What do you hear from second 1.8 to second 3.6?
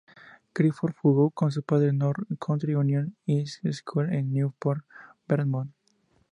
en North Country Union High